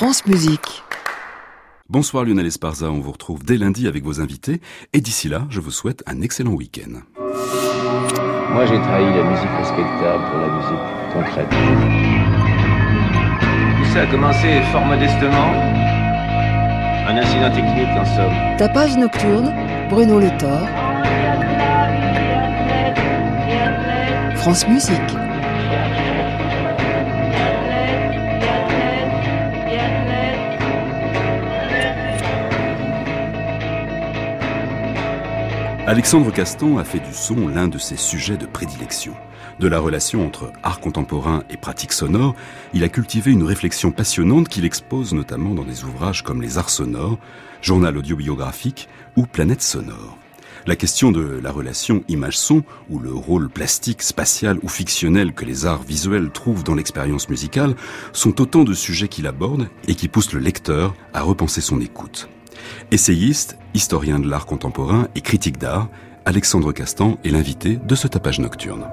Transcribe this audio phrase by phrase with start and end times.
[0.00, 0.82] France Musique.
[1.90, 4.62] Bonsoir Lionel Esparza, on vous retrouve dès lundi avec vos invités
[4.94, 7.02] et d'ici là, je vous souhaite un excellent week-end.
[7.18, 11.50] Moi j'ai trahi la musique respectable pour la musique concrète.
[13.76, 15.52] Tout ça a commencé fort modestement.
[17.06, 18.56] Un incident technique en somme.
[18.56, 19.52] Tapage nocturne,
[19.90, 20.66] Bruno Le Thor.
[24.36, 25.29] France Musique.
[35.90, 39.12] Alexandre Castan a fait du son l'un de ses sujets de prédilection.
[39.58, 42.36] De la relation entre art contemporain et pratique sonore,
[42.72, 46.70] il a cultivé une réflexion passionnante qu'il expose notamment dans des ouvrages comme Les Arts
[46.70, 47.18] sonores,
[47.60, 50.16] Journal audiobiographique ou Planète sonore.
[50.64, 55.66] La question de la relation image-son, ou le rôle plastique, spatial ou fictionnel que les
[55.66, 57.74] arts visuels trouvent dans l'expérience musicale,
[58.12, 62.28] sont autant de sujets qu'il aborde et qui poussent le lecteur à repenser son écoute.
[62.90, 65.88] Essayiste, historien de l'art contemporain et critique d'art,
[66.24, 68.86] Alexandre Castan est l'invité de ce tapage nocturne.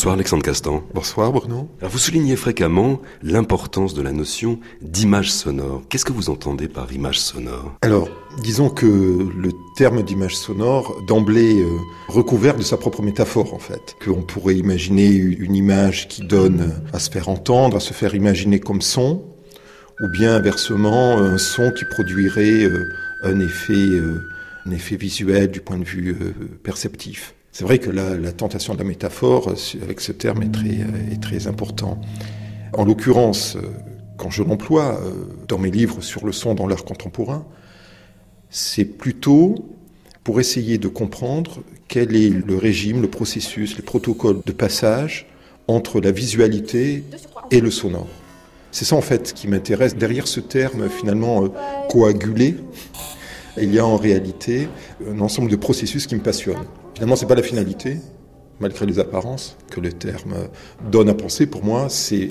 [0.00, 0.82] Bonsoir Alexandre Castan.
[0.94, 1.68] Bonsoir Bruno.
[1.78, 5.82] Alors vous soulignez fréquemment l'importance de la notion d'image sonore.
[5.90, 7.76] Qu'est-ce que vous entendez par image sonore?
[7.82, 8.08] Alors,
[8.42, 11.76] disons que le terme d'image sonore, d'emblée, euh,
[12.08, 13.94] recouvert de sa propre métaphore en fait.
[14.02, 18.58] Qu'on pourrait imaginer une image qui donne à se faire entendre, à se faire imaginer
[18.58, 19.22] comme son,
[20.02, 22.88] ou bien inversement un son qui produirait euh,
[23.22, 24.18] un effet, euh,
[24.64, 26.16] un effet visuel du point de vue
[26.62, 27.34] perceptif.
[27.52, 31.12] C'est vrai que la, tentation de la métaphore euh, avec ce terme est très, euh,
[31.12, 32.00] est très important.
[32.72, 33.62] En l'occurrence, euh,
[34.16, 35.00] quand je l'emploie
[35.48, 37.46] dans mes livres sur le son dans l'art contemporain,
[38.50, 39.54] c'est plutôt
[40.24, 45.26] pour essayer de comprendre quel est le régime, le processus, les protocoles de passage
[45.68, 47.02] entre la visualité
[47.50, 48.08] et le sonore.
[48.72, 49.96] C'est ça en fait qui m'intéresse.
[49.96, 51.48] Derrière ce terme finalement
[51.88, 52.56] coagulé,
[53.62, 54.68] il y a en réalité
[55.06, 56.66] un ensemble de processus qui me passionnent.
[56.94, 57.98] Finalement, c'est pas la finalité,
[58.58, 60.34] malgré les apparences, que le terme
[60.90, 61.46] donne à penser.
[61.46, 62.28] Pour moi, c'est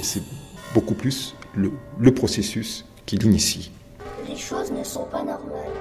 [0.73, 3.71] beaucoup plus le, le processus qui l'initie.
[4.27, 5.73] Les choses ne sont pas normales.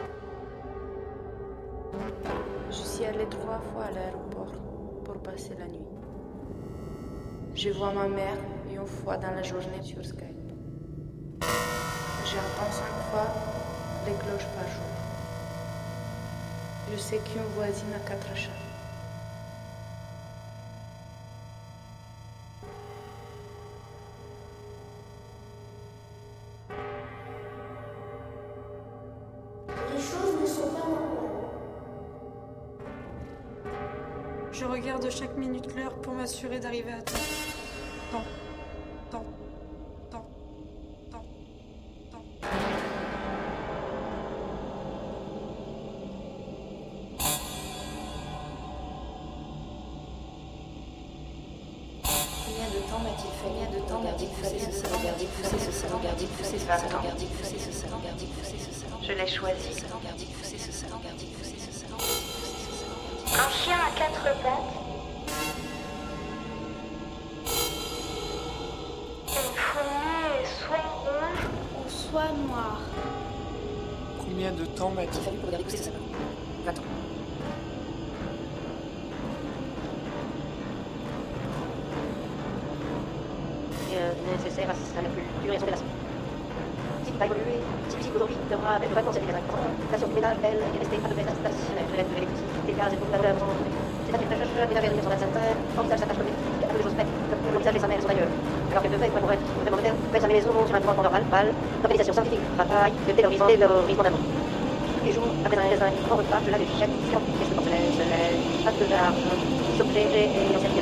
[2.70, 4.52] Je suis allée trois fois à l'aéroport
[5.04, 5.78] pour passer la nuit.
[7.54, 8.36] Je vois ma mère
[8.70, 10.22] une fois dans la journée sur Skype.
[11.40, 13.26] J'entends cinq fois
[14.06, 14.97] les cloches par jour.
[16.90, 18.50] Je sais qu'une voisine a quatre chats.
[34.78, 37.14] regarde chaque minute l'heure pour m'assurer d'arriver à temps.
[38.12, 38.37] Temps.
[74.48, 75.98] Combien de temps m'a-t-il fallu pour regarder pousser ce salon
[76.64, 76.82] 20 ans.
[84.32, 85.86] nécessaire à la culture et son relation.
[87.04, 89.58] Si tu vas évoluer, si musique aujourd'hui devra être vraiment cette génération.
[89.92, 91.88] La surménage, elle, est restée à peu près stationnelle.
[91.92, 93.36] Je reste de l'électricité, gaz et tout à l'heure.
[94.08, 95.28] C'est à dire que je déjà vers 1925,
[95.76, 98.04] envisage sa tâche politique, un peu les choses faites, comme l'envisage les sa mère et
[98.06, 98.32] son ailleurs.
[98.70, 101.52] Alors qu'elle devait, pour être vraiment moderne, faire sa maison sur un droit fondamental, pâle,
[101.82, 104.20] d'organisation scientifique, travail, de terrorisme, terrorisme d'amour.
[104.20, 104.37] Tous
[105.12, 108.90] jours, après un raisin, en repas, je l'avais chaque qu'est-ce que porcelaine, soleil, pas de
[108.90, 109.36] l'argent,
[109.78, 110.72] s'objet et ancienne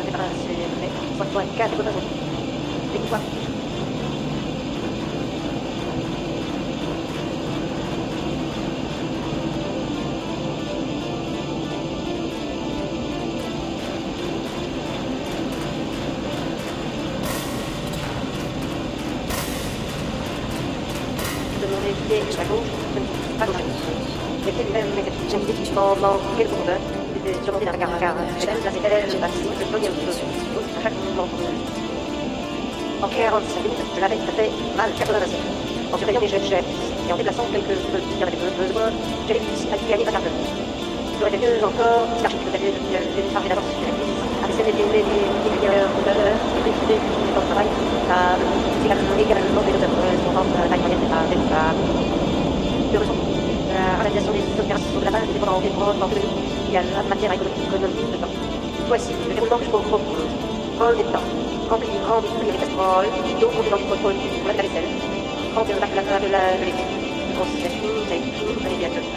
[1.16, 1.80] soit toi, quatre
[2.94, 3.45] et
[34.76, 35.36] mal 86.
[35.92, 36.64] En surveillant les jeunes chefs
[37.08, 38.92] et en déplaçant quelques petits avec besoin,
[39.26, 40.20] j'ai réussi à gagner un.
[41.18, 42.36] J'aurais fait mieux encore, chargé
[43.48, 43.64] d'avance
[44.56, 49.94] celle des les meilleurs couleurs, les députés, les temps de travail, c'est également des auteurs
[49.96, 51.82] correspondantes à la moyenne des femmes
[52.92, 53.16] de raison.
[53.76, 55.28] La réalisation des opérations de la base
[57.08, 58.32] matière économique dedans.
[58.88, 59.70] Voici le déroulement que je
[60.96, 61.45] des temps.
[61.68, 63.10] Remplir, remplir les casseroles,
[63.40, 64.90] d'eau contenant du contrôle pour la vaisselle.
[65.54, 66.92] Remplir le bac de la de la de l'équipe.
[67.36, 69.16] Conciliation, vous avez tout, vous allez bien le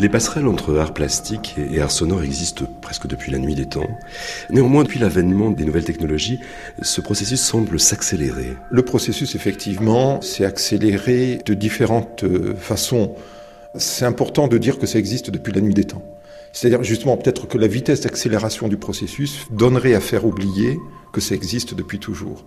[0.00, 3.86] Les passerelles entre art plastique et art sonore existent presque depuis la nuit des temps.
[4.48, 6.40] Néanmoins, depuis l'avènement des nouvelles technologies,
[6.80, 8.56] ce processus semble s'accélérer.
[8.70, 13.14] Le processus, effectivement, s'est accéléré de différentes euh, façons.
[13.74, 16.02] C'est important de dire que ça existe depuis la nuit des temps.
[16.54, 20.78] C'est-à-dire justement peut-être que la vitesse d'accélération du processus donnerait à faire oublier
[21.12, 22.46] que ça existe depuis toujours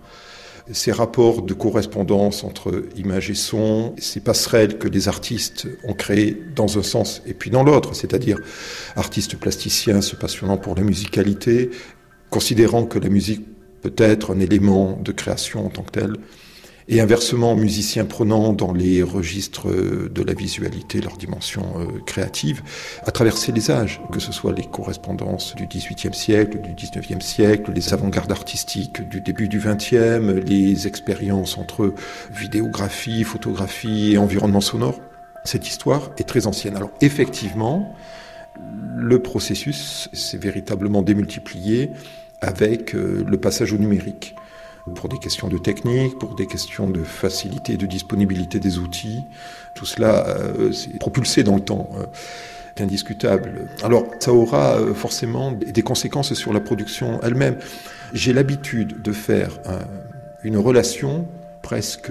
[0.72, 6.42] ces rapports de correspondance entre image et son, ces passerelles que les artistes ont créées
[6.56, 8.38] dans un sens et puis dans l'autre, c'est-à-dire
[8.96, 11.70] artistes plasticiens se passionnant pour la musicalité,
[12.30, 13.46] considérant que la musique
[13.82, 16.16] peut être un élément de création en tant que tel,
[16.88, 22.62] et inversement musiciens prenant dans les registres de la visualité leur dimension euh, créative,
[23.04, 27.72] à traverser les âges, que ce soit les correspondances du XVIIIe siècle, du XIXe siècle,
[27.74, 31.94] les avant-gardes artistiques du début du XXe, les expériences entre
[32.32, 35.00] vidéographie, photographie et environnement sonore.
[35.44, 36.76] Cette histoire est très ancienne.
[36.76, 37.94] Alors effectivement,
[38.96, 41.90] le processus s'est véritablement démultiplié
[42.40, 44.34] avec euh, le passage au numérique
[44.92, 49.24] pour des questions de technique, pour des questions de facilité de disponibilité des outils.
[49.74, 51.90] Tout cela euh, s'est propulsé dans le temps.
[51.98, 52.04] Euh,
[52.80, 53.68] indiscutable.
[53.84, 57.56] Alors, ça aura euh, forcément des conséquences sur la production elle-même.
[58.12, 59.60] J'ai l'habitude de faire
[60.42, 61.28] une relation
[61.62, 62.10] presque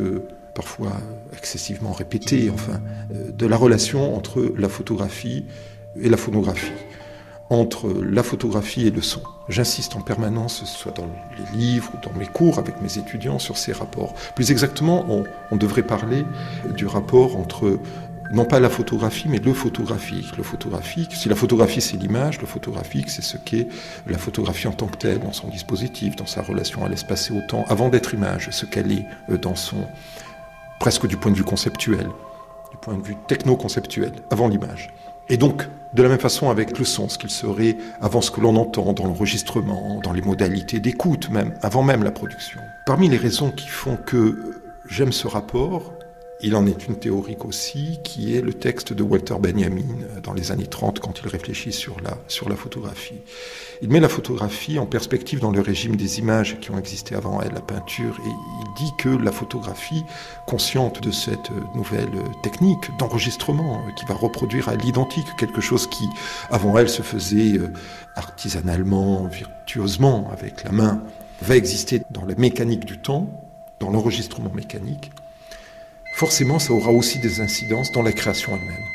[0.53, 0.93] parfois
[1.37, 2.79] excessivement répétée, enfin,
[3.11, 5.43] de la relation entre la photographie
[5.99, 6.71] et la phonographie
[7.53, 9.21] entre la photographie et le son.
[9.49, 11.07] J'insiste en permanence, soit dans
[11.37, 14.13] les livres ou dans mes cours avec mes étudiants, sur ces rapports.
[14.35, 15.05] Plus exactement,
[15.51, 16.25] on, devrait parler
[16.75, 17.79] du rapport entre
[18.31, 20.35] non pas la photographie, mais le photographique.
[20.37, 23.67] Le photographique, si la photographie c'est l'image, le photographique c'est ce qu'est
[24.07, 27.33] la photographie en tant que telle, dans son dispositif, dans sa relation à l'espace et
[27.33, 29.85] au temps, avant d'être image, ce qu'elle est euh, dans son,
[30.79, 32.07] presque du point de vue conceptuel,
[32.71, 34.89] du point de vue techno-conceptuel, avant l'image.
[35.29, 38.41] Et donc, de la même façon avec le son, ce qu'il serait avant ce que
[38.41, 42.61] l'on entend dans l'enregistrement, dans les modalités d'écoute même, avant même la production.
[42.85, 45.93] Parmi les raisons qui font que j'aime ce rapport,
[46.41, 50.33] il en est une théorique aussi, qui est le texte de Walter Benjamin euh, dans
[50.33, 53.21] les années 30 quand il réfléchit sur la, sur la photographie.
[53.81, 57.41] Il met la photographie en perspective dans le régime des images qui ont existé avant
[57.41, 60.03] elle, la peinture, et il dit que la photographie,
[60.47, 62.11] consciente de cette nouvelle
[62.41, 66.07] technique d'enregistrement euh, qui va reproduire à l'identique quelque chose qui,
[66.49, 67.71] avant elle, se faisait euh,
[68.15, 71.03] artisanalement, virtuosement, avec la main,
[71.41, 73.49] va exister dans la mécanique du temps,
[73.79, 75.11] dans l'enregistrement mécanique,
[76.13, 78.85] forcément ça aura aussi des incidences dans la création elle-même.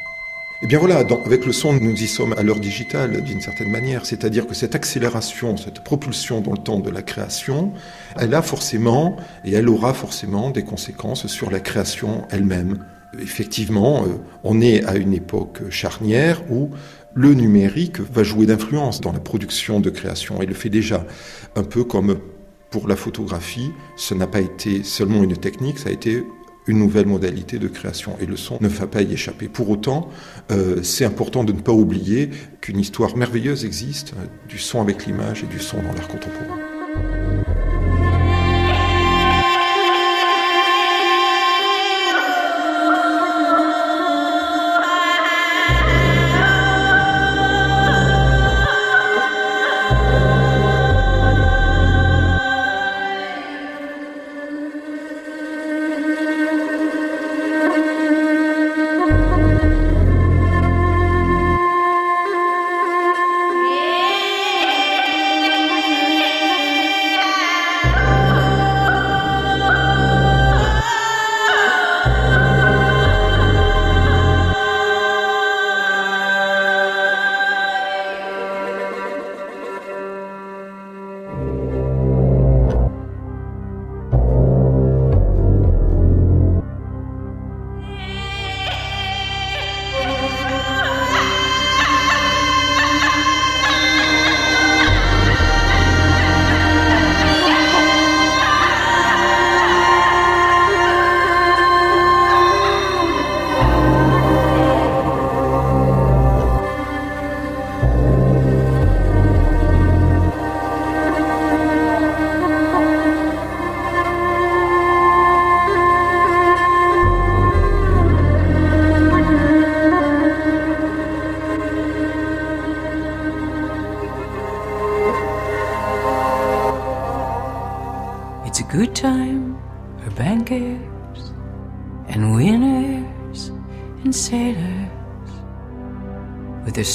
[0.60, 3.70] Et eh bien voilà, avec le son, nous y sommes à l'heure digitale d'une certaine
[3.70, 7.72] manière, c'est-à-dire que cette accélération, cette propulsion dans le temps de la création,
[8.18, 12.84] elle a forcément, et elle aura forcément des conséquences sur la création elle-même.
[13.20, 16.70] Effectivement, euh, on est à une époque charnière où
[17.14, 21.06] le numérique va jouer d'influence dans la production de création, et le fait déjà,
[21.54, 22.18] un peu comme
[22.70, 26.24] pour la photographie, ce n'a pas été seulement une technique, ça a été
[26.68, 29.48] une nouvelle modalité de création et le son ne va pas y échapper.
[29.48, 30.08] Pour autant,
[30.52, 35.06] euh, c'est important de ne pas oublier qu'une histoire merveilleuse existe euh, du son avec
[35.06, 36.58] l'image et du son dans l'art contemporain.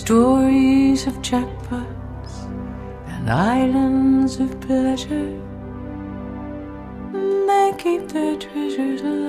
[0.03, 2.33] stories of jackpots
[3.07, 5.39] and islands of pleasure.
[7.47, 9.22] They keep their treasures alive.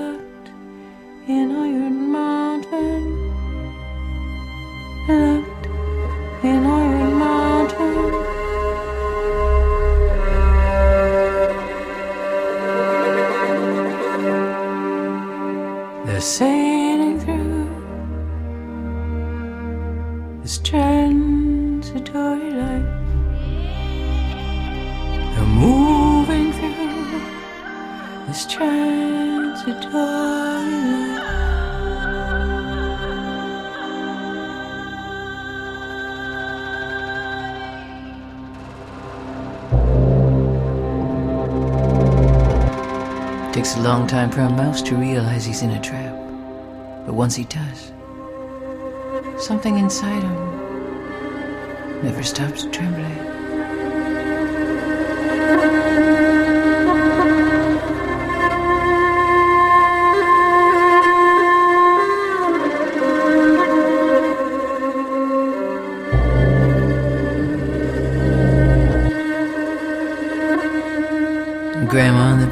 [43.55, 46.13] It takes a long time for a mouse to realize he's in a trap.
[47.05, 47.93] But once he does,
[49.41, 53.34] something inside him never stops trembling.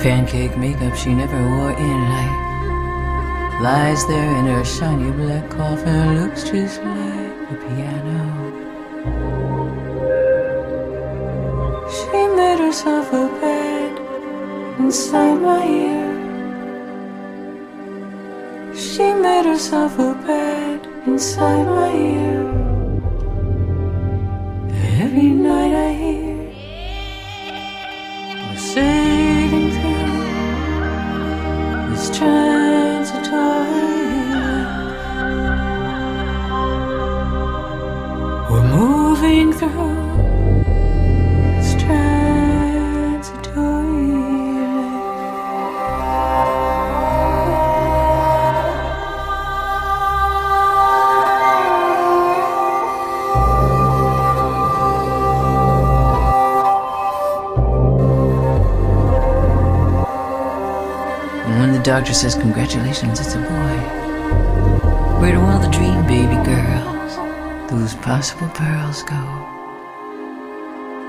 [0.04, 2.44] Pancake makeup she never wore in life
[3.64, 8.22] lies there in her shiny black coffin, looks just like a piano.
[11.96, 13.94] She made herself a bed
[14.80, 16.12] inside my ear.
[18.76, 22.63] She made herself a bed inside my ear.
[61.94, 63.78] Doctor says congratulations, it's a boy.
[65.20, 67.18] Where do all the dream baby girls,
[67.70, 69.22] those possible pearls go?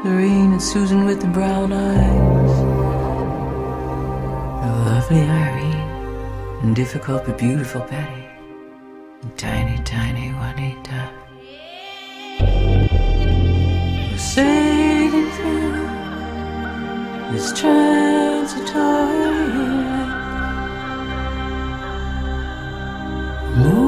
[0.05, 2.57] Lorraine and Susan with the brown eyes.
[4.61, 5.89] The lovely Irene
[6.61, 8.29] and difficult but beautiful Betty.
[9.23, 11.09] And tiny, tiny Juanita.
[14.11, 15.87] We're sailing through
[17.33, 19.74] this transitory
[23.57, 23.84] No.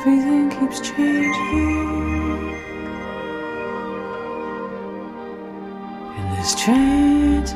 [0.00, 2.54] Everything keeps changing.
[6.16, 7.48] in this transitory.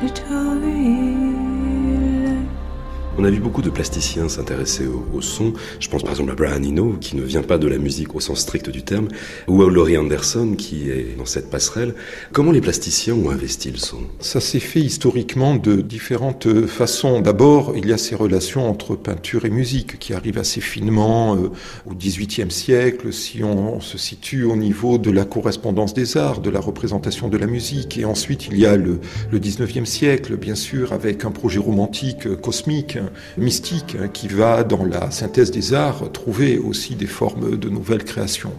[3.15, 5.53] On a vu beaucoup de plasticiens s'intéresser au, son.
[5.79, 8.19] Je pense par exemple à Brian Eno, qui ne vient pas de la musique au
[8.19, 9.07] sens strict du terme,
[9.47, 11.93] ou à Laurie Anderson, qui est dans cette passerelle.
[12.31, 13.99] Comment les plasticiens ont investi le son?
[14.19, 17.21] Ça s'est fait historiquement de différentes façons.
[17.21, 21.51] D'abord, il y a ces relations entre peinture et musique qui arrivent assez finement euh,
[21.85, 26.49] au XVIIIe siècle, si on, se situe au niveau de la correspondance des arts, de
[26.49, 27.95] la représentation de la musique.
[27.99, 28.99] Et ensuite, il y a le,
[29.31, 32.97] XIXe siècle, bien sûr, avec un projet romantique euh, cosmique,
[33.37, 38.03] mystique, hein, qui va, dans la synthèse des arts, trouver aussi des formes de nouvelles
[38.03, 38.53] créations.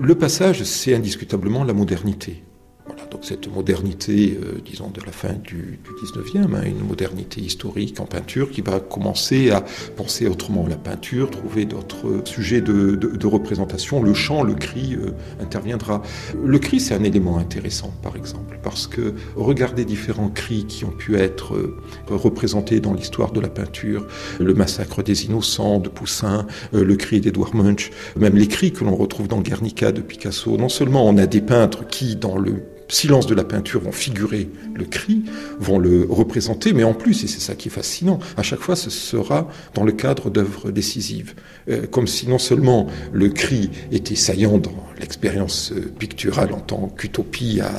[0.00, 2.42] Le passage, c'est indiscutablement la modernité.
[2.86, 7.40] Voilà, Donc cette modernité, euh, disons, de la fin du, du 19e, hein, une modernité
[7.40, 9.64] historique en peinture qui va commencer à
[9.96, 14.02] penser autrement la peinture, trouver d'autres sujets de, représentation.
[14.02, 16.02] Le chant, le cri euh, interviendra.
[16.44, 20.90] Le cri, c'est un élément intéressant, par exemple, parce que regarder différents cris qui ont
[20.90, 21.78] pu être euh,
[22.10, 24.06] représentés dans l'histoire de la peinture,
[24.38, 28.94] le massacre des innocents de Poussin, le cri d'Edouard Munch, même les cris que l'on
[28.94, 30.58] retrouve dans Guernica de Picasso.
[30.58, 32.62] Non seulement on a des peintres qui, dans le
[32.94, 35.24] silence de la peinture vont figurer le cri,
[35.58, 38.76] vont le représenter, mais en plus, et c'est ça qui est fascinant, à chaque fois
[38.76, 41.34] ce sera dans le cadre d'œuvres décisives.
[41.68, 46.88] Euh, comme si non seulement le cri était saillant dans l'expérience euh, picturale en tant
[46.88, 47.72] qu'utopie à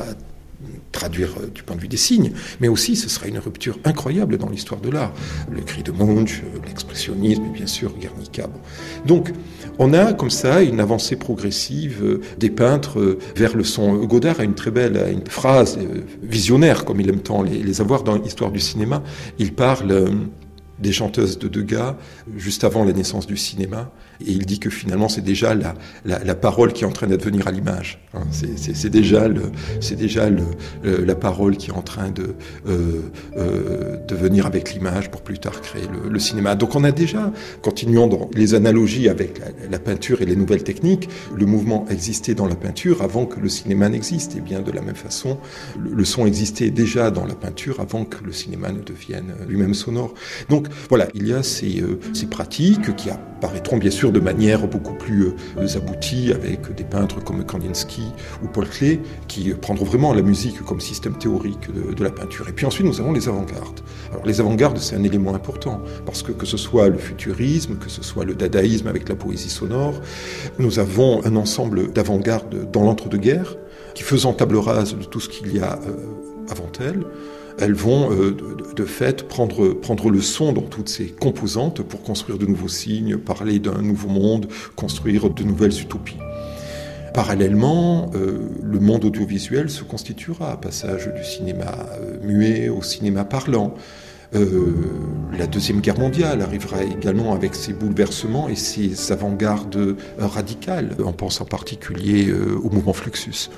[0.95, 4.37] traduire euh, du point de vue des signes, mais aussi ce sera une rupture incroyable
[4.37, 5.13] dans l'histoire de l'art.
[5.51, 8.47] Le cri de Munch, euh, l'expressionnisme, bien sûr Guernica.
[9.05, 9.31] Donc,
[9.77, 13.95] on a comme ça une avancée progressive euh, des peintres vers le son.
[14.05, 15.77] Godard a une très belle phrase
[16.23, 19.03] visionnaire, comme il aime tant les avoir dans l'histoire du cinéma.
[19.37, 20.09] Il parle
[20.79, 21.95] des chanteuses de Degas
[22.35, 23.91] juste avant la naissance du cinéma.
[24.21, 27.47] Et il dit que finalement, c'est déjà la, la, parole qui est en train d'advenir
[27.47, 28.01] à l'image.
[28.13, 28.23] Hein.
[28.31, 29.51] C'est déjà, le,
[29.97, 30.45] déjà le,
[30.83, 32.35] la parole qui est en train de
[32.67, 33.01] euh,
[33.37, 36.55] euh, venir avec l'image pour plus tard créer le, cinéma.
[36.55, 40.63] Donc on a déjà, continuons dans les analogies avec la, la, peinture et les nouvelles
[40.63, 44.35] techniques, le mouvement existait dans la peinture avant que le cinéma n'existe.
[44.37, 45.37] Et bien de la même façon,
[45.77, 50.13] le son existait déjà dans la peinture avant que le cinéma ne devienne lui-même sonore.
[50.49, 54.67] Donc voilà, il y a ces, euh, ces pratiques qui apparaîtront bien sûr de manière
[54.67, 58.03] beaucoup plus euh, aboutie avec des peintres comme Kandinsky
[58.43, 62.47] ou Paul Klee qui prendront vraiment la musique comme système théorique de, la peinture.
[62.49, 63.81] Et puis ensuite, nous avons les avant-gardes.
[64.25, 68.03] Les avant-gardes, c'est un élément important parce que que ce soit le futurisme, que ce
[68.03, 69.93] soit le dadaïsme avec la poésie sonore,
[70.59, 73.55] nous avons un ensemble d'avant-garde dans l'entre-deux-guerres
[73.95, 75.95] qui faisant table rase de tout ce qu'il y a euh,
[76.49, 77.03] avant elle,
[77.59, 78.35] elles vont euh,
[78.75, 83.17] de, fait prendre, prendre le son dans toutes ces composantes pour construire de nouveaux signes,
[83.17, 86.17] parler d'un nouveau monde, construire de nouvelles utopies.
[87.13, 93.73] Parallèlement, euh, le monde audiovisuel se constituera, passage du cinéma euh, muet au cinéma parlant.
[94.33, 94.73] Euh,
[95.37, 100.95] la Deuxième Guerre mondiale arrivera également avec ses bouleversements et ses avant-gardes radicales.
[101.03, 103.49] On pense en particulier euh, au mouvement Fluxus.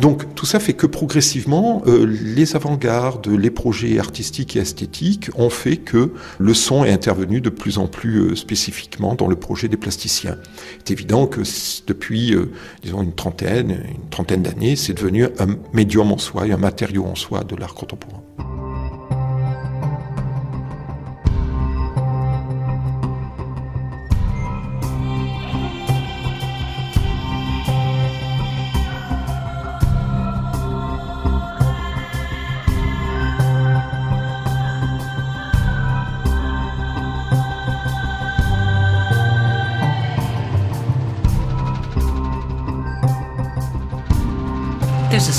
[0.00, 5.50] Donc tout ça fait que progressivement, euh, les avant-gardes, les projets artistiques et esthétiques ont
[5.50, 9.66] fait que le son est intervenu de plus en plus euh, spécifiquement dans le projet
[9.66, 10.36] des plasticiens.
[10.78, 11.40] C'est évident que
[11.86, 16.52] depuis, euh, disons, une trentaine, une trentaine d'années, c'est devenu un médium en soi et
[16.52, 18.22] un matériau en soi de l'art contemporain.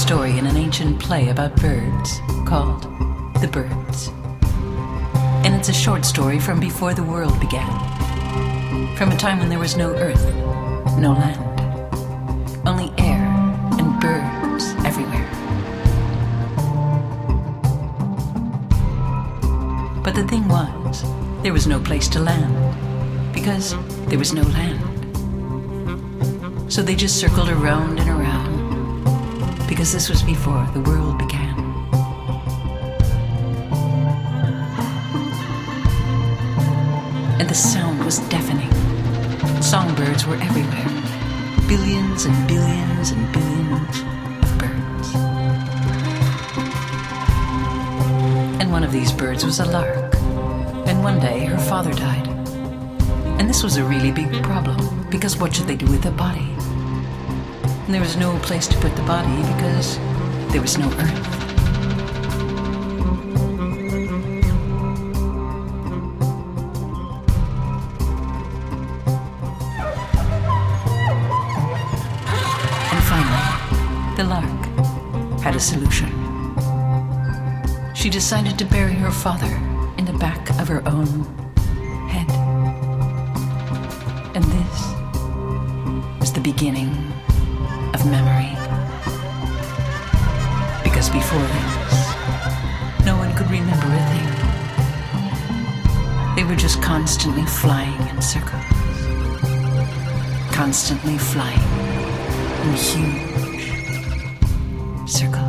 [0.10, 2.82] Story in an ancient play about birds called
[3.42, 4.08] The Birds.
[5.46, 7.70] And it's a short story from before the world began.
[8.96, 10.26] From a time when there was no earth,
[10.98, 11.40] no land,
[12.68, 13.22] only air
[13.78, 15.30] and birds everywhere.
[20.04, 21.04] But the thing was,
[21.44, 22.52] there was no place to land
[23.32, 23.76] because
[24.08, 24.82] there was no land.
[26.68, 28.19] So they just circled around and around
[29.70, 31.56] because this was before the world began.
[37.40, 38.72] And the sound was deafening.
[39.62, 40.90] Songbirds were everywhere.
[41.68, 44.00] Billions and billions and billions
[44.44, 45.14] of birds.
[48.60, 50.16] And one of these birds was a lark.
[50.88, 52.28] And one day her father died.
[53.40, 56.59] And this was a really big problem because what should they do with the body?
[57.90, 59.98] And there was no place to put the body because
[60.52, 61.26] there was no earth.
[74.16, 74.46] The lark
[75.42, 76.12] had a solution.
[77.96, 79.52] She decided to bury her father
[79.98, 81.49] in the back of her own
[91.00, 91.96] Before this,
[93.06, 94.30] no one could remember a thing.
[96.36, 98.62] They were just constantly flying in circles,
[100.52, 101.60] constantly flying
[102.64, 103.72] in huge
[105.10, 105.49] circles.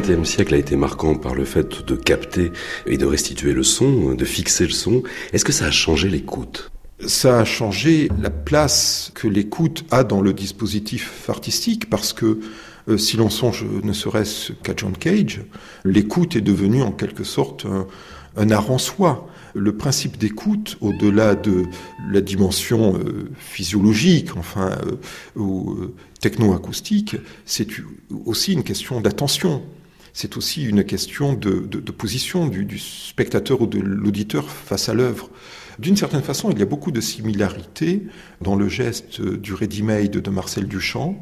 [0.00, 2.52] XXe siècle a été marquant par le fait de capter
[2.86, 5.02] et de restituer le son, de fixer le son.
[5.32, 6.72] Est-ce que ça a changé l'écoute?
[7.06, 12.40] Ça a changé la place que l'écoute a dans le dispositif artistique parce que
[12.88, 15.42] euh, si l'on songe ne serait-ce qu'à John Cage,
[15.84, 17.66] l'écoute est devenue en quelque sorte
[18.36, 19.28] un, art en soi.
[19.54, 21.66] Le principe d'écoute, au-delà de
[22.10, 25.76] la dimension euh, physiologique, enfin, euh, ou
[26.20, 27.68] techno-acoustique, c'est
[28.24, 29.62] aussi une question d'attention.
[30.16, 31.58] C'est aussi une question de,
[31.90, 35.28] position du, du spectateur ou de l'auditeur face à l'œuvre.
[35.80, 38.04] D'une certaine façon, il y a beaucoup de similarités
[38.40, 41.16] dans le geste du ready-made de Marcel Duchamp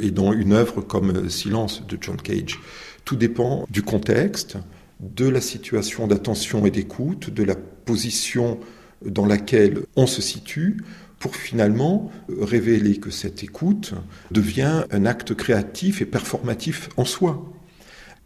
[0.00, 2.60] et dans une œuvre comme Silence de John Cage.
[3.04, 4.58] Tout dépend du contexte,
[5.00, 8.60] de la situation d'attention et d'écoute, de la position
[9.04, 10.76] dans laquelle on se situe,
[11.18, 13.94] pour finalement révéler que cette écoute
[14.30, 17.52] devient un acte créatif et performatif en soi.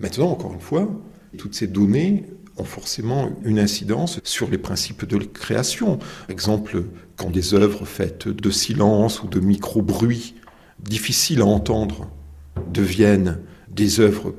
[0.01, 0.89] Maintenant, encore une fois,
[1.39, 2.25] toutes ces données
[2.65, 5.99] forcément une incidence sur les principes de création.
[5.99, 6.85] Par exemple,
[7.17, 10.35] quand des œuvres faites de silence ou de micro-bruits
[10.79, 12.11] difficiles à entendre
[12.73, 13.39] deviennent
[13.71, 14.35] des œuvres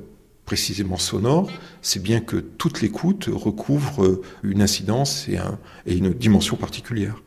[0.45, 1.49] précisément sonores,
[1.81, 7.21] c'est bien que toute l'écoute recouvre une incidence et une dimension particulière.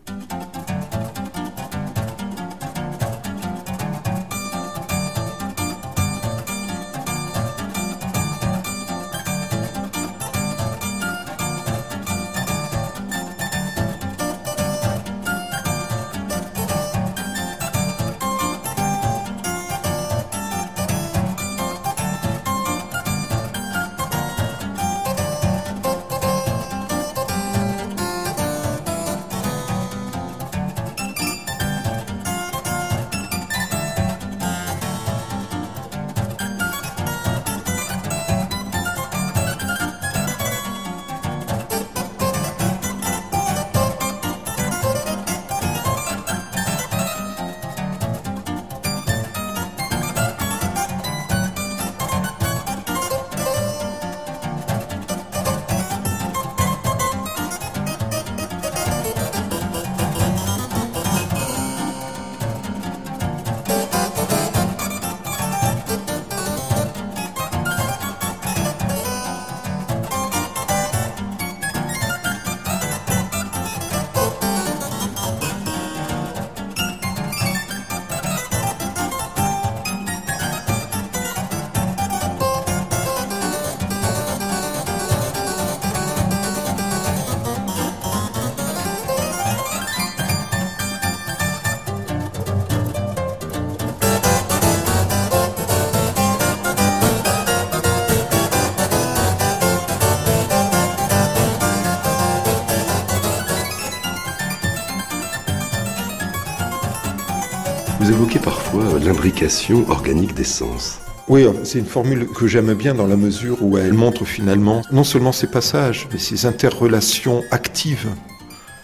[108.04, 110.98] Vous évoquez parfois l'imbrication organique des sens.
[111.26, 115.04] Oui, c'est une formule que j'aime bien dans la mesure où elle montre finalement non
[115.04, 118.10] seulement ces passages, mais ces interrelations actives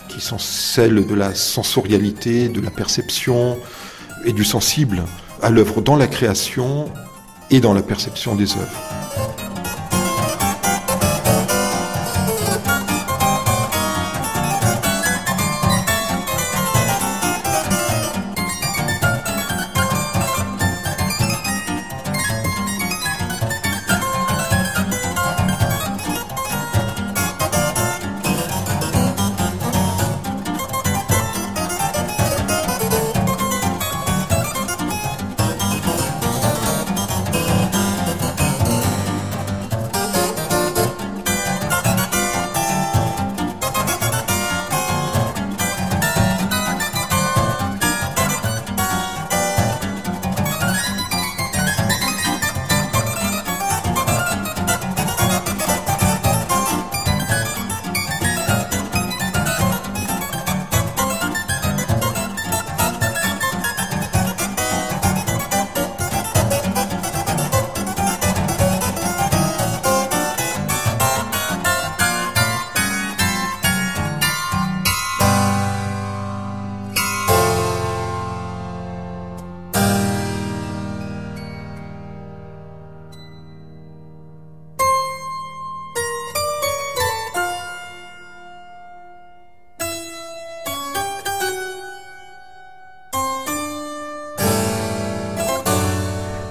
[0.08, 3.58] qui sont celles de la sensorialité, de la perception
[4.24, 5.02] et du sensible
[5.42, 6.90] à l'œuvre dans la création
[7.50, 9.29] et dans la perception des œuvres.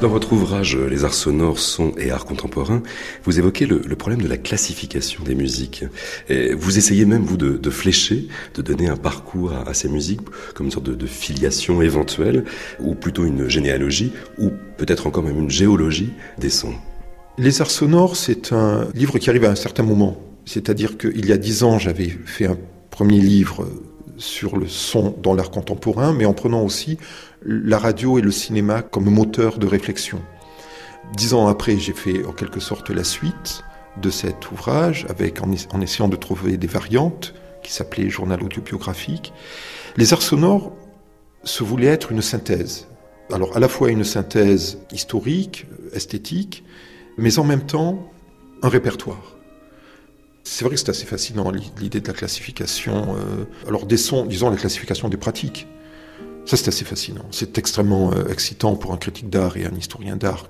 [0.02, 2.82] Dans votre ouvrage Les arts sonores, sons et arts contemporains,
[3.26, 5.84] vous évoquez le, problème de la classification des musiques.
[6.30, 10.22] Vous essayez même, vous, de, flécher, de donner un parcours à, ces musiques,
[10.56, 12.46] comme une sorte de, filiation éventuelle,
[12.80, 16.76] ou plutôt une généalogie, ou peut-être encore même une géologie des sons.
[17.38, 20.22] Les arts sonores, c'est un livre qui arrive à un certain moment.
[20.46, 22.58] C'est-à-dire qu'il y a dix ans, j'avais fait un
[22.90, 23.68] premier livre
[24.20, 26.98] sur le son dans l'art contemporain, mais en prenant aussi
[27.42, 30.22] la radio et le cinéma comme moteur de réflexion.
[31.16, 33.64] Dix ans après, j'ai fait en quelque sorte la suite
[34.02, 39.34] de cet ouvrage, avec, en, essayant de trouver des variantes, qui s'appelait Journal audiobiographique.
[39.98, 40.74] Les arts sonores
[41.44, 42.88] se voulaient être une synthèse.
[43.32, 46.64] Alors à la fois une synthèse historique, esthétique,
[47.18, 48.12] mais en même temps
[48.62, 49.36] un répertoire.
[50.44, 53.16] C'est vrai que c'est assez fascinant l'idée de la classification.
[53.16, 55.68] Euh, alors des sons, disons la classification des pratiques.
[56.46, 57.26] Ça, c'est assez fascinant.
[57.32, 60.50] C'est extrêmement euh, excitant pour un critique d'art et un historien d'art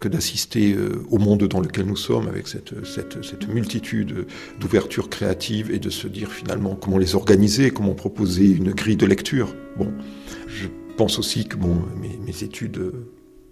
[0.00, 2.72] que, d'assister euh, au monde dans lequel nous sommes avec cette,
[3.48, 4.26] multitude
[4.60, 9.06] d'ouvertures créatives et de se dire finalement comment les organiser, comment proposer une grille de
[9.06, 9.54] lecture.
[9.78, 9.90] Bon,
[10.48, 12.92] je pense aussi que mes, mes études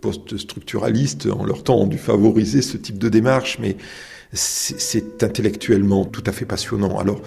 [0.01, 3.77] post-structuralistes en leur temps ont dû favoriser ce type de démarche, mais
[4.33, 6.99] c'est intellectuellement tout à fait passionnant.
[6.99, 7.21] Alors,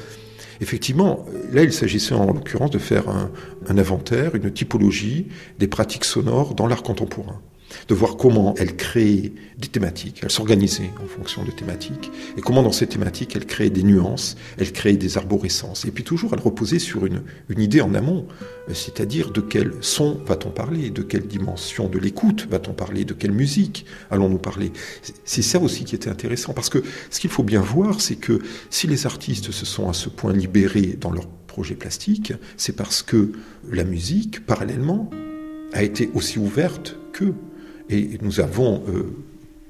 [0.64, 3.30] Effectivement, là, il s'agissait en l'occurrence de faire un,
[3.68, 5.28] inventaire, une typologie
[5.60, 7.42] des pratiques sonores dans l'art contemporain
[7.88, 12.64] de voir comment elle créait des thématiques, elle s'organisait en fonction de thématiques, et comment
[12.64, 15.86] dans ces thématiques elle créait des nuances, elle créait des arborescences.
[15.86, 18.28] Et puis toujours elle reposait sur une, une idée en amont,
[18.70, 23.14] euh, c'est-à-dire de quel son va-t-on parler, de quelle dimension de l'écoute va-t-on parler, de
[23.14, 24.72] quelle musique allons-nous parler.
[25.24, 28.40] C'est ça aussi qui était intéressant, parce que ce qu'il faut bien voir, c'est que
[28.70, 33.04] si les artistes se sont à ce point libérés dans leur projet plastique, c'est parce
[33.04, 33.32] que
[33.72, 35.10] la musique, parallèlement,
[35.72, 37.34] a été aussi ouverte que
[37.90, 39.16] et nous avons, euh,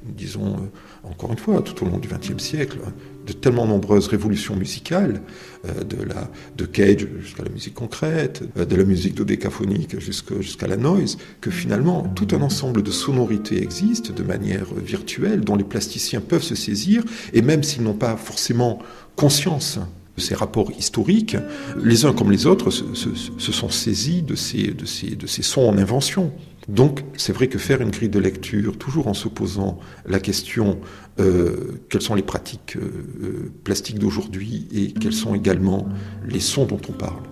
[0.04, 2.80] disons, euh, encore une fois, tout au long du XXe siècle,
[3.26, 5.22] de tellement nombreuses révolutions musicales,
[5.66, 10.78] euh, de, la, de Cage jusqu'à la musique concrète, de la musique dodécaphonique jusqu'à la
[10.78, 16.22] noise, que finalement tout un ensemble de sonorités existe de manière virtuelle, dont les plasticiens
[16.22, 18.80] peuvent se saisir, et même s'ils n'ont pas forcément
[19.16, 19.80] conscience
[20.16, 21.38] de ces rapports historiques,
[21.82, 25.42] les uns comme les autres se, se sont saisis de ces, de, ces, de ces
[25.42, 26.32] sons en invention.
[26.68, 30.80] Donc c'est vrai que faire une grille de lecture, toujours en se posant la question
[31.20, 32.92] euh, quelles sont les pratiques euh,
[33.24, 35.88] euh, plastiques d'aujourd'hui et quels sont également
[36.26, 37.24] les sons dont on parle.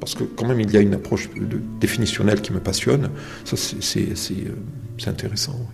[0.00, 1.28] Parce que quand même il y a une approche
[1.80, 3.10] définitionnelle qui me passionne,
[3.44, 4.08] ça c'est
[5.06, 5.68] intéressant.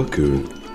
[0.00, 0.22] Voit que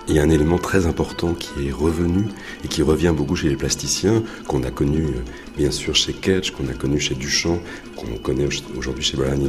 [0.07, 2.26] il y a un élément très important qui est revenu
[2.63, 6.51] et qui revient beaucoup chez les plasticiens, qu'on a connu euh, bien sûr chez Ketch,
[6.51, 7.59] qu'on a connu chez Duchamp,
[7.95, 8.47] qu'on connaît
[8.78, 9.39] aujourd'hui chez Brian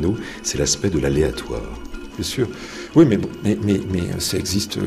[0.42, 1.78] c'est l'aspect de l'aléatoire.
[2.16, 2.48] Bien sûr.
[2.94, 4.78] Oui, mais, mais, mais, mais ça existe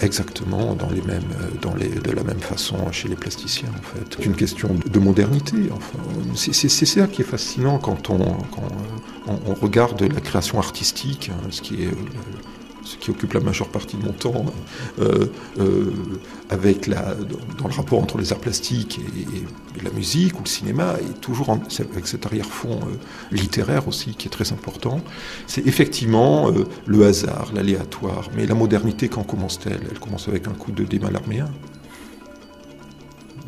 [0.00, 1.28] exactement dans les mêmes,
[1.60, 4.16] dans les, de la même façon chez les plasticiens, en fait.
[4.16, 5.56] C'est une question de, modernité.
[5.70, 5.98] Enfin,
[6.34, 11.60] c'est ça qui est fascinant quand on, quand on, regarde la création artistique, hein, ce
[11.60, 11.90] qui est
[12.88, 14.46] ce qui occupe la majeure partie de mon temps,
[14.98, 15.26] euh,
[15.58, 15.92] euh,
[16.48, 17.14] avec la,
[17.58, 21.50] dans le rapport entre les arts plastiques et, la musique ou le cinéma, et toujours
[21.50, 22.96] avec cet arrière-fond euh,
[23.30, 25.00] littéraire aussi qui est très important,
[25.46, 26.50] c'est effectivement
[26.86, 28.28] le hasard, l'aléatoire.
[28.34, 29.80] Mais la modernité, quand commence-t-elle?
[29.88, 31.48] Elle commence avec un coup de dé arméen.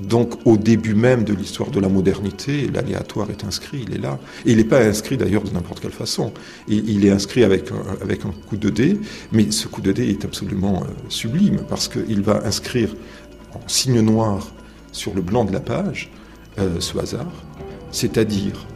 [0.02, 4.18] Donc au début même de l'histoire de la modernité, l'aléatoire est inscrit, il est là.
[4.46, 6.32] Il n'est pas inscrit d'ailleurs de n'importe quelle façon.
[6.68, 8.98] il est inscrit avec un, avec un coup de dé,
[9.32, 12.94] mais ce coup de dé est absolument euh, sublime parce qu'il va inscrire
[13.54, 14.48] en signe noir
[14.92, 16.10] sur le blanc de la page
[16.58, 17.32] euh, ce hasard,
[17.90, 18.66] c'est-à-dire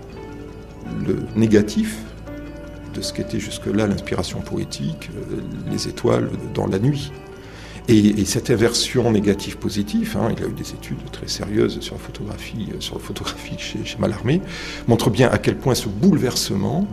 [1.06, 1.98] le négatif
[2.94, 7.10] de ce qu'était jusque-là l'inspiration poétique, euh, les étoiles dans la nuit.
[7.86, 12.68] Et, cette inversion négative-positive, hein, il a eu des études très sérieuses sur la photographie,
[12.72, 14.40] euh, sur la photographie chez, Mallarmé,
[14.88, 16.86] montre bien à quel point ce bouleversement,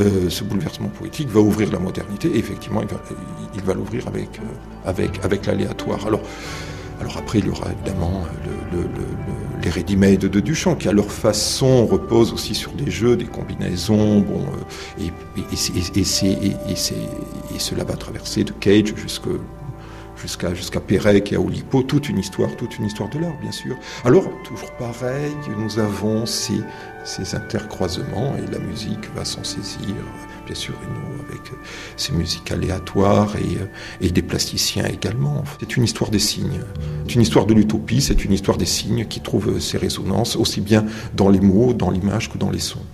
[0.00, 2.28] euh, ce bouleversement poétique va ouvrir la modernité.
[2.34, 2.82] Et effectivement,
[3.54, 6.04] il va, l'ouvrir avec, euh, avec, avec l'aléatoire.
[6.06, 6.22] Alors,
[7.00, 8.24] alors après, il y aura évidemment
[9.62, 14.20] les ready-made de Duchamp, qui à leur façon reposent aussi sur des jeux, des combinaisons,
[14.20, 14.44] bon,
[15.00, 19.28] et, et, et, cela va traverser de Cage jusque
[20.22, 23.52] jusqu'à jusqu'à Pérec et à Oulipo, toute une histoire, toute une histoire de l'art, bien
[23.52, 23.76] sûr.
[24.04, 26.60] Alors, toujours pareil, nous avons ces,
[27.04, 29.94] ces intercroisements et la musique va s'en saisir,
[30.46, 31.42] bien sûr, et nous, avec
[31.96, 35.42] ces musiques aléatoires et, et des plasticiens également.
[35.60, 36.60] C'est une histoire des signes.
[37.06, 40.60] C'est une histoire de l'utopie, c'est une histoire des signes qui trouve ses résonances aussi
[40.60, 42.86] bien dans les mots, dans l'image que dans les sons.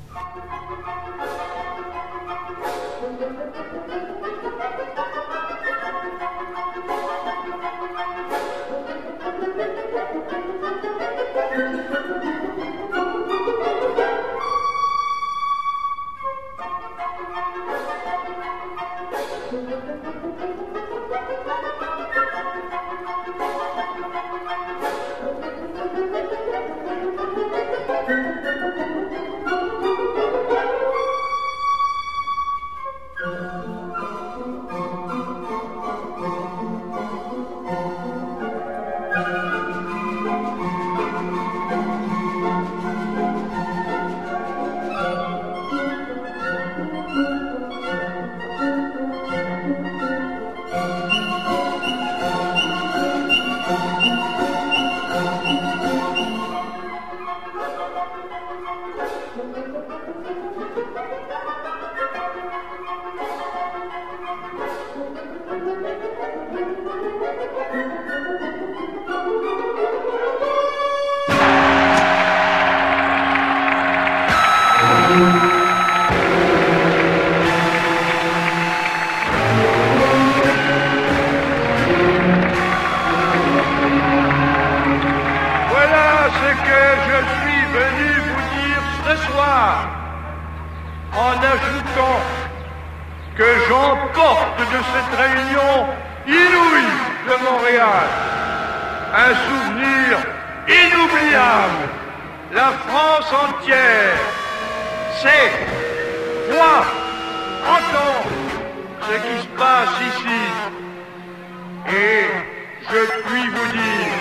[113.27, 114.15] puis vous dire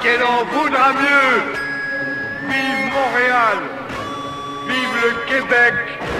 [0.00, 1.52] qu'elle en vaudra mieux.
[2.48, 3.58] Vive Montréal,
[4.66, 6.11] vive le Québec.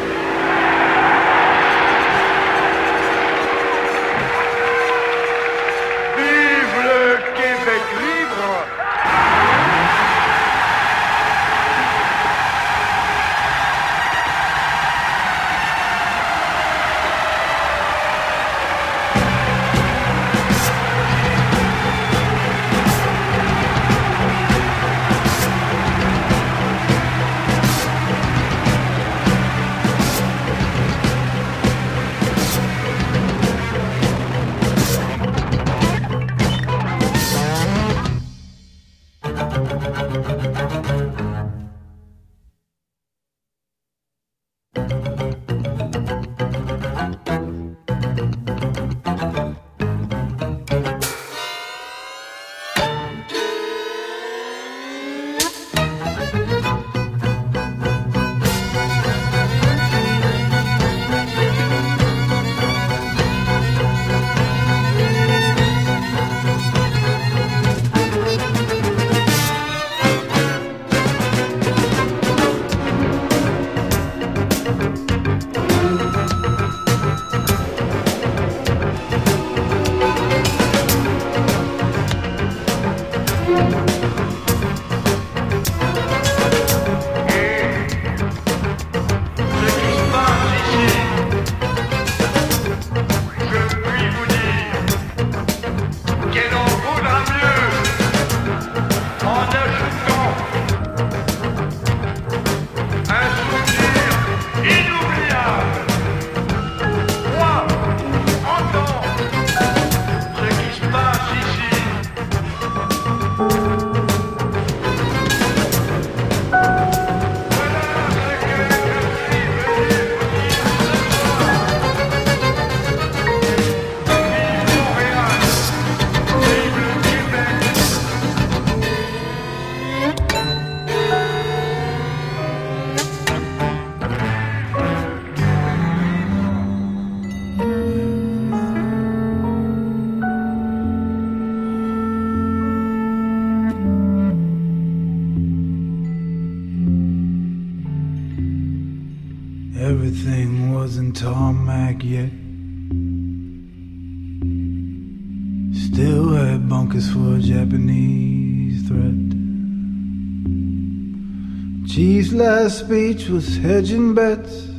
[162.63, 164.72] Last speech was hedging bets.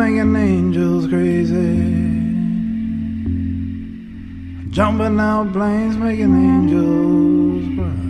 [0.00, 1.76] Making angels crazy.
[4.70, 8.06] Jumping out planes, making angels cry.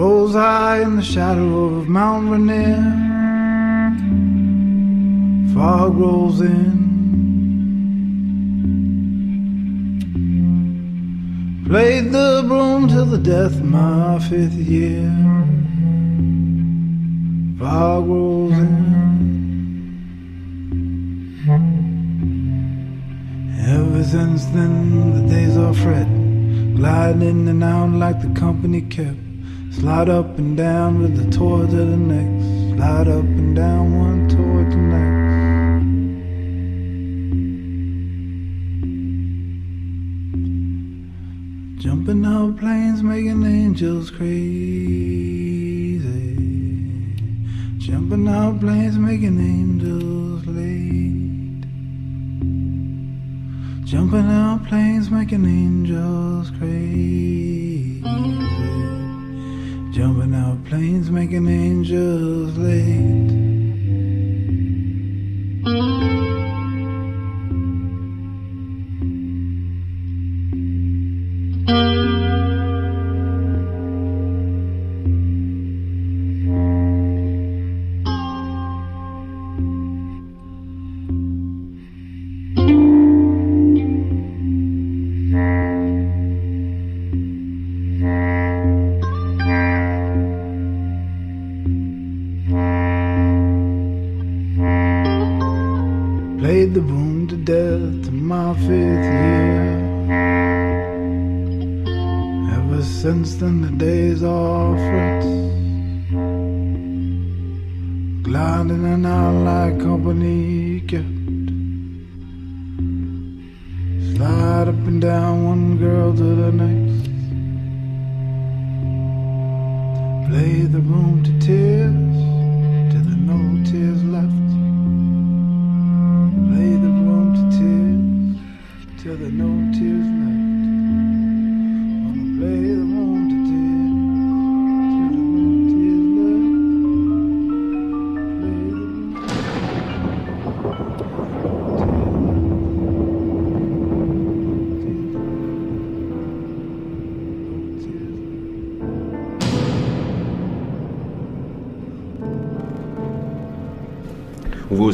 [0.00, 2.84] Rolls high in the shadow of Mount Rainier.
[5.54, 6.78] Fog rolls in.
[11.66, 15.57] Played the broom till the death of my fifth year.
[17.58, 18.78] Fog rolls in.
[23.66, 26.06] Ever since then, the days are fret,
[26.76, 29.18] glide in and out like the company kept.
[29.72, 32.76] Slide up and down with the tour to the next.
[32.76, 35.18] Slide up and down one toward the next.
[41.82, 45.17] Jumping out planes, making angels crazy.
[47.88, 51.64] Jumping out planes, making angels late.
[53.86, 58.02] Jumping out planes, making angels crazy.
[59.90, 63.27] Jumping out planes, making angels late.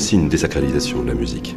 [0.05, 1.57] Aussi une désacralisation de la musique.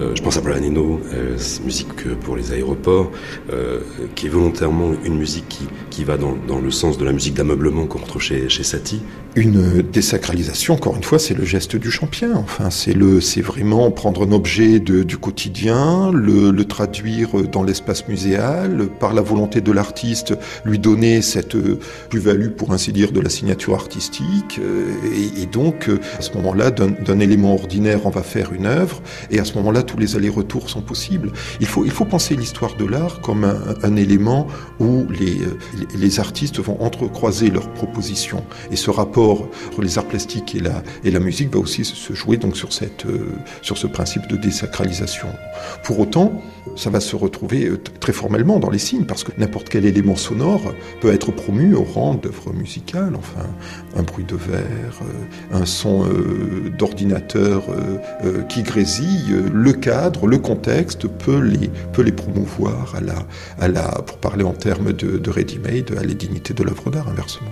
[0.00, 3.10] Euh, je pense à Brian Eno, euh, musique pour les aéroports,
[3.52, 3.80] euh,
[4.14, 7.34] qui est volontairement une musique qui, qui va dans, dans, le sens de la musique
[7.34, 9.02] d'ameublement qu'on retrouve chez, chez Satie.
[9.34, 12.36] Une désacralisation, encore une fois, c'est le geste du champion.
[12.36, 18.08] Enfin, c'est le, c'est vraiment prendre un objet de, du quotidien, le, traduire dans l'espace
[18.08, 21.56] muséal, par la volonté de l'artiste, lui donner cette
[22.08, 27.20] plus-value, pour ainsi dire, de la signature artistique, et, et donc, à ce moment-là, d'un
[27.20, 30.82] élément ordinaire, on va faire une œuvre, et à ce moment-là, tous les allers-retours sont
[30.82, 31.32] possibles.
[31.60, 34.46] Il faut, il faut penser l'histoire de l'art comme un, élément
[34.78, 35.38] où les,
[35.96, 38.44] les artistes vont entrecroiser leurs propositions.
[38.70, 42.12] Et ce rapport entre les arts plastiques et la, et la musique va aussi se
[42.12, 45.28] jouer donc sur, cette, euh, sur ce principe de désacralisation.
[45.82, 46.42] Pour autant,
[46.76, 50.74] ça va se retrouver très formellement dans les signes, parce que n'importe quel élément sonore
[51.00, 53.14] peut être promu au rang d'œuvre musicale.
[53.16, 53.46] Enfin,
[53.96, 55.00] un bruit de verre,
[55.52, 62.12] un son euh, d'ordinateur euh, qui grésille, le cadre, le contexte peut les, peut les
[62.12, 63.14] promouvoir à la,
[63.58, 67.08] à la, pour parler en termes de, de ready-made, à la dignité de l'œuvre d'art,
[67.08, 67.50] inversement.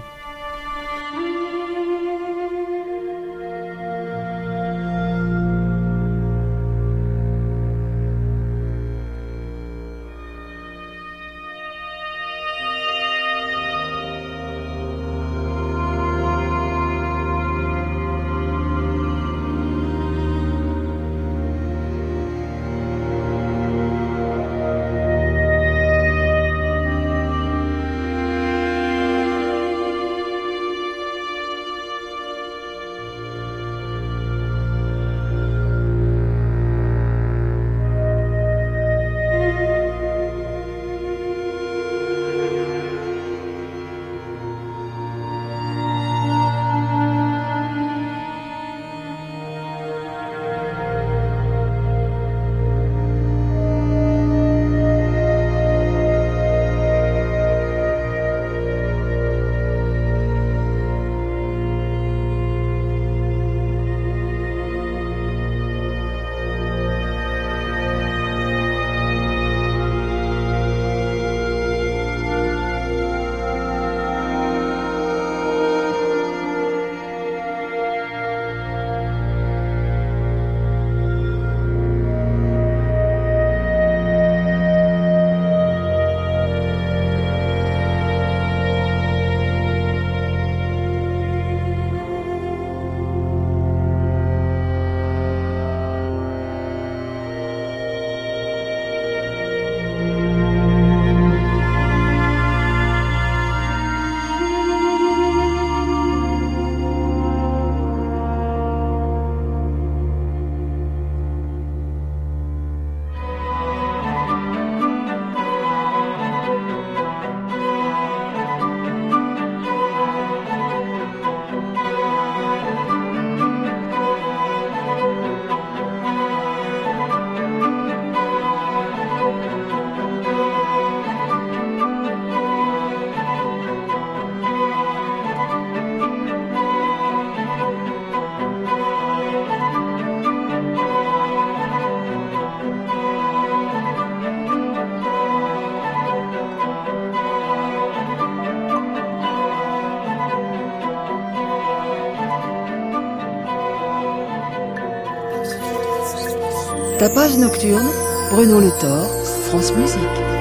[157.04, 157.86] Tapage nocturne,
[158.30, 159.10] Bruno Le Thor,
[159.46, 160.33] France Musique.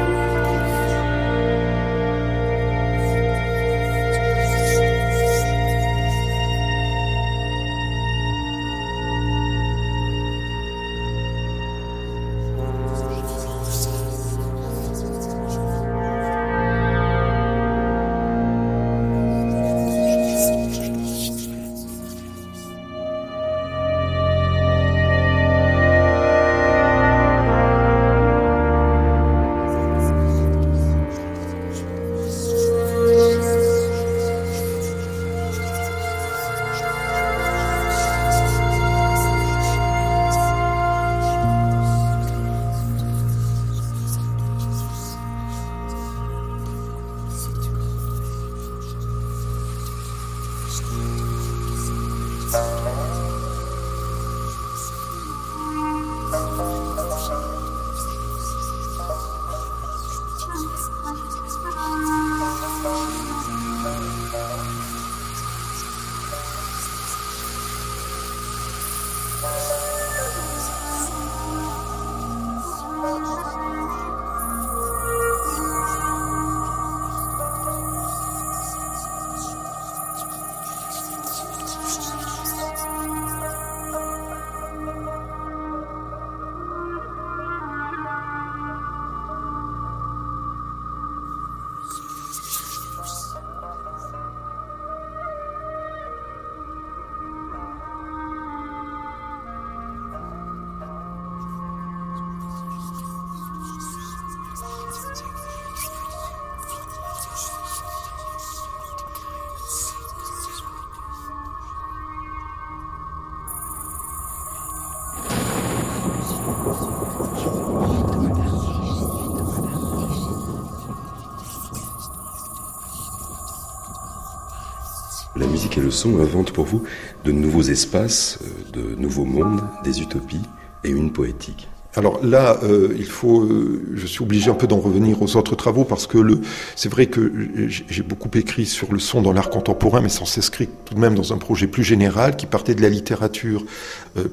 [125.84, 126.84] Le son inventent pour vous
[127.26, 130.42] de nouveaux espaces, euh, de nouveaux mondes, des utopies
[130.84, 131.68] et une poétique.
[131.96, 135.56] Alors là, euh, il faut, euh, je suis obligé un peu d'en revenir aux autres
[135.56, 136.42] travaux parce que
[136.76, 137.32] c'est vrai que
[137.68, 141.14] j'ai beaucoup écrit sur le son dans l'art contemporain, mais ça s'inscrit tout de même
[141.14, 143.64] dans un projet plus général qui partait de la littérature,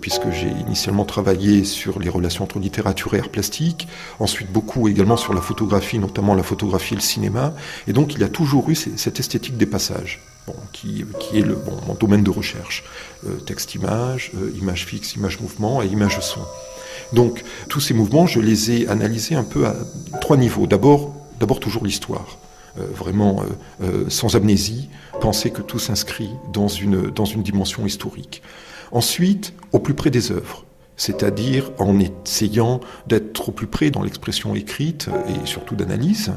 [0.01, 3.89] puisque j'ai initialement travaillé sur les relations entre littérature et art plastique,
[4.21, 7.53] ensuite beaucoup également sur la photographie, notamment la photographie et le cinéma,
[7.87, 10.30] et donc il y a toujours eu cette esthétique des passages.
[10.81, 11.05] Qui,
[11.35, 12.85] est le, bon, mon domaine de recherche.
[13.27, 16.41] Euh, texte-image, euh, image fixe, image-mouvement et image-son.
[17.13, 19.77] Donc tous ces mouvements, je les ai analysés un peu à
[20.23, 20.67] trois niveaux.
[20.67, 21.13] D'abord,
[21.61, 22.39] toujours l'histoire.
[22.79, 23.43] Euh, vraiment
[24.09, 24.89] sans amnésie,
[25.21, 28.43] penser que tout s'inscrit dans une, dans une dimension historique.
[28.93, 30.65] Ensuite, au plus près des œuvres
[31.01, 36.33] c'est-à-dire en essayant d'être au plus près dans l'expression écrite et surtout d'analyse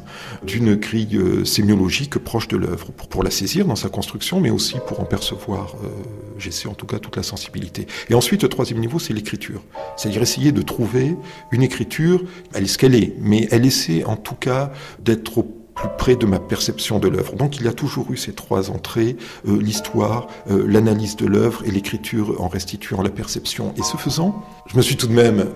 [0.47, 4.75] d'une grille euh, sémiologique proche de l'œuvre, pour, la saisir dans sa construction, mais aussi
[4.87, 5.89] pour en percevoir, euh,
[6.37, 7.87] j'essaie en tout cas toute la sensibilité.
[8.09, 9.61] Et ensuite, le troisième niveau, c'est l'écriture,
[9.97, 11.17] c'est-à-dire essayer de trouver
[11.51, 14.71] une écriture, elle est ce qu'elle est, mais elle essaie en tout cas
[15.03, 17.35] d'être au plus près de ma perception de l'œuvre.
[17.35, 19.17] Donc il a toujours eu ces trois entrées,
[19.47, 23.73] euh, l'histoire, euh, l'analyse de l'œuvre et l'écriture en restituant la perception.
[23.77, 25.49] Et ce faisant, je me suis tout de même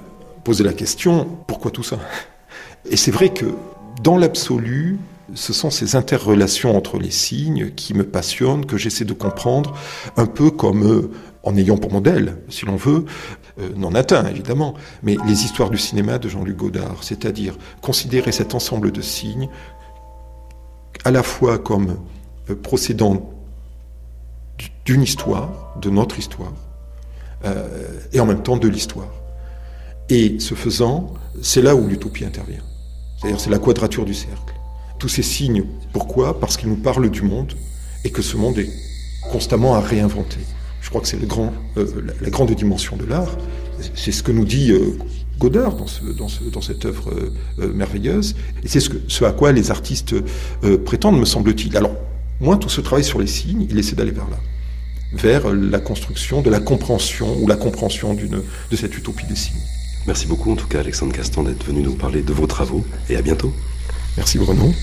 [0.43, 1.99] posé la question, pourquoi tout ça?
[2.89, 3.45] Et c'est vrai que
[4.01, 4.99] dans l'absolu,
[5.33, 9.73] ce sont ces interrelations entre les signes qui me passionnent, que j'essaie de comprendre,
[10.15, 11.11] un peu comme, euh,
[11.43, 13.05] en ayant pour modèle, si l'on veut,
[13.59, 18.55] euh, non atteint évidemment, mais les histoires du cinéma de Jean-Luc Godard, c'est-à-dire considérer cet
[18.55, 19.49] ensemble de signes
[21.07, 21.99] à la fois comme
[22.49, 23.33] euh, procédant
[24.83, 26.51] d'une histoire, de notre histoire,
[27.45, 29.07] euh, et en même temps de l'histoire.
[30.09, 32.65] Et ce faisant, c'est là où l'utopie intervient.
[33.17, 34.53] C'est-à-dire c'est la quadrature du cercle.
[34.99, 36.41] Tous ces signes, pourquoi?
[36.41, 37.53] Parce qu'ils nous parlent du monde
[38.03, 38.69] et que ce monde est
[39.31, 40.41] constamment à réinventer.
[40.81, 41.85] Je crois que c'est euh,
[42.21, 43.37] la, grande dimension de l'art.
[43.95, 44.73] C'est ce que nous dit
[45.37, 47.11] Godard dans, ce, dans, ce, dans, cette œuvre
[47.59, 48.35] euh, merveilleuse.
[48.63, 50.15] Et c'est ce, ce, à quoi les artistes
[50.63, 51.75] euh, prétendent, me semble-t-il.
[51.77, 51.95] Alors,
[52.39, 54.37] moi, tout ce travail sur les signes, il essaie d'aller vers là.
[55.13, 59.61] Vers la construction de la compréhension ou la compréhension de cette utopie des signes.
[60.05, 62.85] Merci beaucoup, en tout cas, Alexandre Castan, d'être venu nous parler de vos travaux.
[63.09, 63.53] Et à bientôt.
[64.17, 64.73] Merci, Bruno.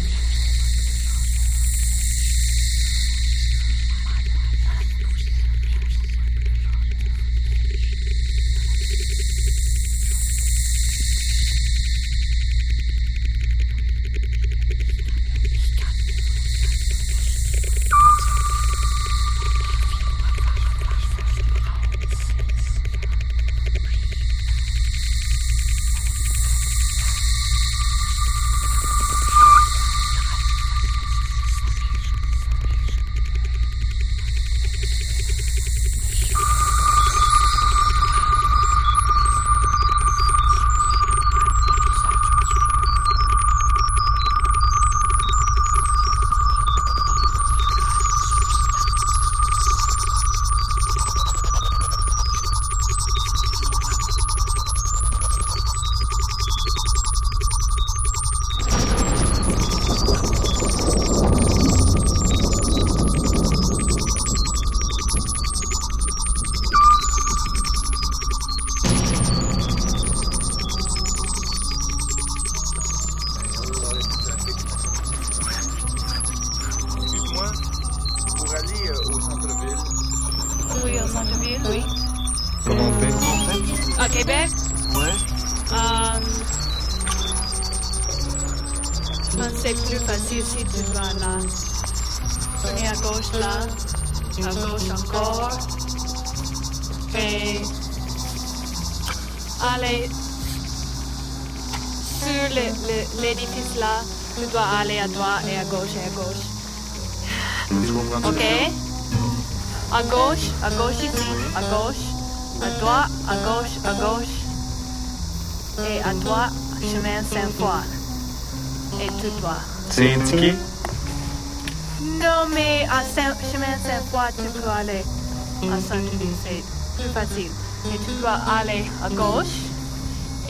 [128.25, 129.55] Dois aller à gauche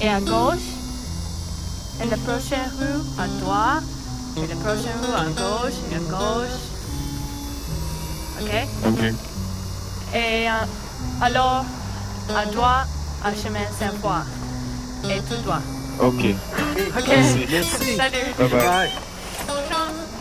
[0.01, 0.69] et à gauche.
[2.01, 3.83] Et la prochaine rue à droite.
[4.37, 6.61] Et la prochaine rue à gauche et à gauche.
[8.41, 8.53] Ok?
[8.87, 9.03] Ok.
[10.15, 10.53] Et euh,
[11.21, 11.65] alors,
[12.33, 12.87] à droite,
[13.25, 14.23] à chemin Saint-Foy.
[15.11, 15.63] Et tout droit.
[15.99, 16.27] Ok.
[16.97, 17.09] Ok?
[17.09, 17.97] Merci.
[17.97, 18.35] Salut.
[18.39, 18.91] Bye bye.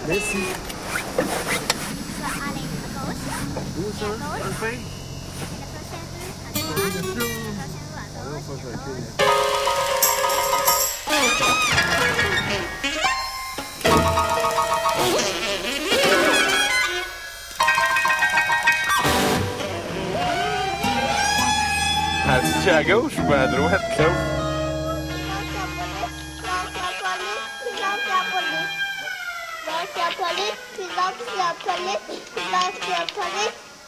[0.08, 0.42] Merci.
[6.84, 6.90] 又
[8.42, 8.88] 喝水去。
[22.26, 24.14] Här käkar ostbäder och hättklubb.
[32.76, 33.63] Pilotjapalit,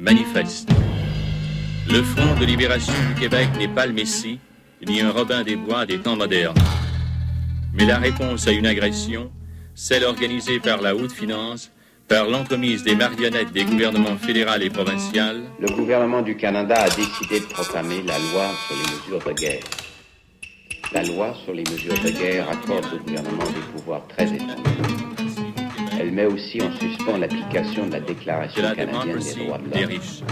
[0.00, 0.70] Manifeste.
[1.86, 4.38] Le Front de libération du Québec n'est pas le Messie,
[4.88, 6.56] ni un Robin des Bois des temps modernes.
[7.74, 9.30] Mais la réponse à une agression,
[9.74, 11.70] celle organisée par la haute finance,
[12.08, 17.40] par l'entremise des marionnettes des gouvernements fédéral et provincial, Le gouvernement du Canada a décidé
[17.40, 19.64] de proclamer la loi sur les mesures de guerre.
[20.94, 24.89] La loi sur les mesures de guerre accorde au gouvernement des pouvoirs très étendus.
[26.10, 29.80] Elle met aussi en suspens l'application de la Déclaration la canadienne des droits de des
[29.82, 29.90] l'homme.
[29.90, 30.22] riches.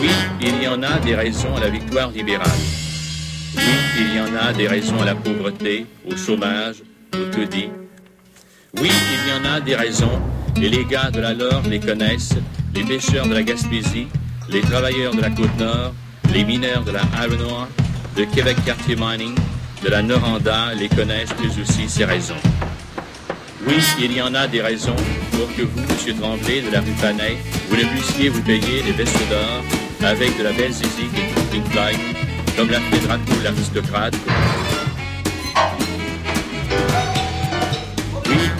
[0.00, 0.10] Oui,
[0.42, 2.46] il y en a des raisons à la victoire libérale.
[3.56, 3.62] Oui,
[4.00, 6.82] il y en a des raisons à la pauvreté, au chômage,
[7.14, 7.70] au taudis.
[8.78, 10.20] Oui, il y en a des raisons,
[10.56, 12.34] et les gars de la Lore les connaissent,
[12.74, 14.06] les pêcheurs de la Gaspésie,
[14.48, 15.94] les travailleurs de la Côte-Nord,
[16.32, 17.66] les mineurs de la Iron
[18.16, 19.34] de Québec Quartier Mining,
[19.82, 22.40] de la Noranda les connaissent eux aussi ces raisons.
[23.66, 24.96] Oui, il y en a des raisons
[25.32, 27.36] pour que vous, Monsieur Tremblay de la rue Panay,
[27.68, 31.08] vous ne puissiez vous payer des vestes d'or avec de la belle zizi
[31.52, 31.62] et du
[32.56, 34.14] comme l'a fait Draco l'aristocrate.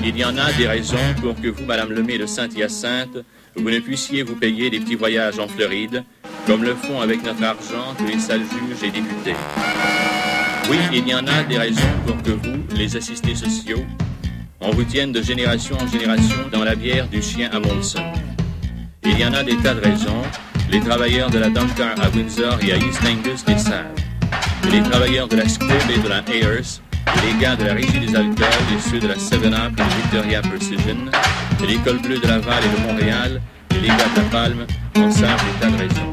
[0.04, 3.24] Il y en a des raisons pour que vous, Madame Lemay de Saint-Hyacinthe,
[3.56, 6.04] vous ne puissiez vous payer des petits voyages en Floride,
[6.46, 9.36] comme le font avec notre argent tous les sales juges et députés.
[10.70, 13.84] Oui, il y en a des raisons pour que vous, les assistés sociaux,
[14.60, 18.04] on vous tienne de génération en génération dans la bière du chien à Molson.
[19.04, 20.22] Il y en a des tas de raisons.
[20.70, 23.94] Les travailleurs de la Duncar à Windsor et à East Angus les savent.
[24.72, 26.80] Les travailleurs de la Squibb et de la Ayers,
[27.24, 30.42] les gars de la Régie des alcools et ceux de la 7-Up et de Victoria
[30.42, 30.96] Precision,
[31.62, 33.40] et l'école bleue de Laval et de Montréal,
[33.70, 36.12] et les gars de la Palme en savent des tas de raisons.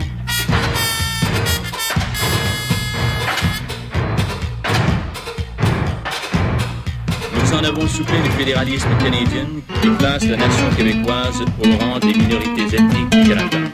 [7.33, 9.47] Nous en avons soufflé le fédéralisme canadien
[9.81, 13.70] qui place la nation québécoise au rang des minorités ethniques du Canada.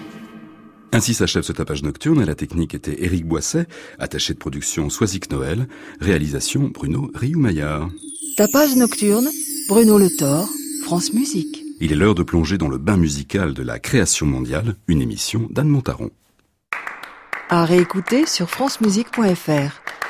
[0.98, 2.20] Ainsi s'achève ce tapage nocturne.
[2.24, 3.68] À la technique était Éric Boisset,
[4.00, 5.68] attaché de production Soisic Noël,
[6.02, 7.92] réalisation Bruno Rioux-Maillard.
[8.36, 9.30] Tapage nocturne,
[9.68, 10.50] Bruno Le Thor,
[10.82, 11.64] France Musique.
[11.82, 15.48] Il est l'heure de plonger dans le bain musical de la création mondiale, une émission
[15.52, 16.10] d'Anne Montaron.
[17.50, 20.07] À réécouter sur francemusique.fr.